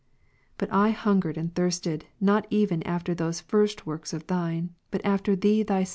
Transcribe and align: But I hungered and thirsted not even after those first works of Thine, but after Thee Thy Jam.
But 0.57 0.73
I 0.73 0.89
hungered 0.89 1.37
and 1.37 1.53
thirsted 1.53 2.07
not 2.19 2.47
even 2.49 2.81
after 2.87 3.13
those 3.13 3.39
first 3.39 3.85
works 3.85 4.13
of 4.13 4.25
Thine, 4.25 4.73
but 4.89 5.05
after 5.05 5.35
Thee 5.35 5.61
Thy 5.61 5.83
Jam. 5.83 5.89